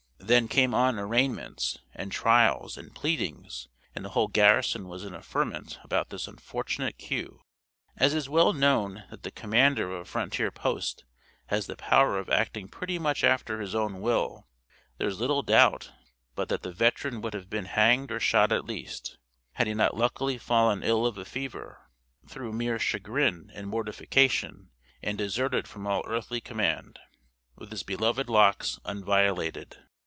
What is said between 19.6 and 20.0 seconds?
he not